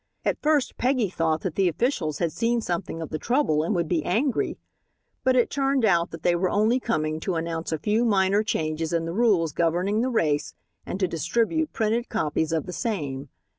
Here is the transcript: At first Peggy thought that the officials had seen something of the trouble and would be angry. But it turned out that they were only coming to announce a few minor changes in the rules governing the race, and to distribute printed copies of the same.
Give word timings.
At 0.25 0.41
first 0.41 0.77
Peggy 0.77 1.09
thought 1.11 1.41
that 1.41 1.53
the 1.53 1.67
officials 1.69 2.17
had 2.17 2.31
seen 2.31 2.59
something 2.59 3.03
of 3.03 3.11
the 3.11 3.19
trouble 3.19 3.61
and 3.61 3.75
would 3.75 3.87
be 3.87 4.03
angry. 4.03 4.57
But 5.23 5.35
it 5.35 5.51
turned 5.51 5.85
out 5.85 6.09
that 6.09 6.23
they 6.23 6.35
were 6.35 6.49
only 6.49 6.79
coming 6.79 7.19
to 7.19 7.35
announce 7.35 7.71
a 7.71 7.77
few 7.77 8.03
minor 8.03 8.41
changes 8.41 8.93
in 8.93 9.05
the 9.05 9.13
rules 9.13 9.51
governing 9.51 10.01
the 10.01 10.09
race, 10.09 10.55
and 10.87 10.99
to 10.99 11.07
distribute 11.07 11.71
printed 11.71 12.09
copies 12.09 12.51
of 12.51 12.65
the 12.65 12.73
same. 12.73 13.29